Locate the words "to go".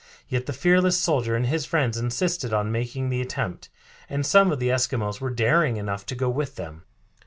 6.07-6.27